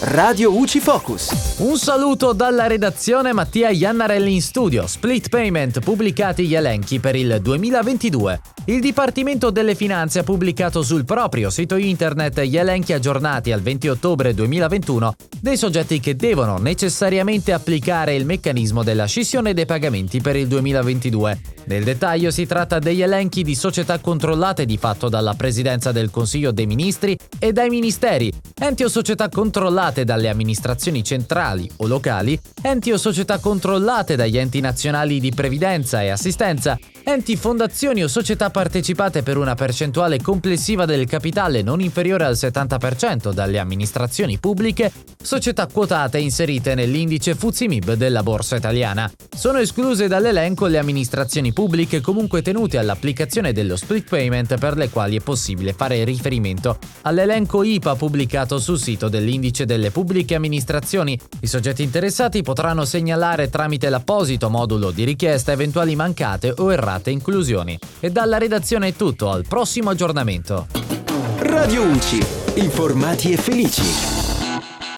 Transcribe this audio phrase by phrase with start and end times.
[0.00, 1.54] Radio UCI Focus.
[1.60, 4.86] Un saluto dalla redazione Mattia Iannarelli in studio.
[4.86, 8.40] Split Payment pubblicati gli elenchi per il 2022.
[8.66, 13.88] Il Dipartimento delle Finanze ha pubblicato sul proprio sito internet gli elenchi aggiornati al 20
[13.88, 20.36] ottobre 2021 dei soggetti che devono necessariamente applicare il meccanismo della scissione dei pagamenti per
[20.36, 21.40] il 2022.
[21.66, 26.52] Nel dettaglio si tratta degli elenchi di società controllate di fatto dalla Presidenza del Consiglio
[26.52, 32.92] dei Ministri e dai Ministeri, enti o società controllate dalle amministrazioni centrali o locali, enti
[32.92, 36.78] o società controllate dagli enti nazionali di previdenza e assistenza,
[37.08, 43.32] enti, fondazioni o società partecipate per una percentuale complessiva del capitale non inferiore al 70%
[43.32, 44.90] dalle amministrazioni pubbliche,
[45.22, 49.08] società quotate inserite nell'indice FUZIMIB della Borsa Italiana.
[49.36, 55.16] Sono escluse dall'elenco le amministrazioni pubbliche comunque tenute all'applicazione dello split payment per le quali
[55.16, 61.16] è possibile fare riferimento all'elenco IPA pubblicato sul sito dell'indice delle pubbliche amministrazioni.
[61.40, 67.78] I soggetti interessati potranno segnalare tramite l'apposito modulo di richiesta eventuali mancate o errate inclusioni.
[68.00, 70.66] E dalla redazione è tutto, al prossimo aggiornamento.
[71.38, 72.24] Radio UCI.
[72.54, 74.25] Informati e felici.